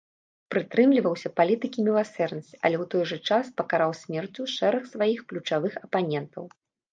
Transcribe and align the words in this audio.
Прытрымліваўся 0.53 1.29
палітыкі 1.39 1.79
міласэрнасці, 1.87 2.57
але 2.65 2.77
ў 2.83 2.93
той 2.95 3.03
жа 3.11 3.17
час 3.35 3.45
пакараў 3.61 3.91
смерцю 4.01 4.41
шэраг 4.55 4.83
сваіх 4.95 5.19
ключавых 5.29 5.73
апанентаў. 5.85 6.43